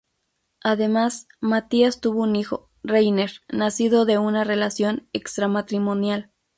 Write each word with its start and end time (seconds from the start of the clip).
Además, 0.63 1.27
Mathias 1.41 2.01
tuvo 2.01 2.23
un 2.23 2.35
hijo, 2.35 2.71
Reiner, 2.81 3.33
nacido 3.49 4.05
de 4.05 4.17
una 4.17 4.43
relación 4.43 5.07
extramatrimonial. 5.13 6.31